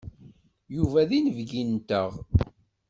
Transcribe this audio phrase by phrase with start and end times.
[0.75, 2.11] Yuba d inebgi-nteɣ.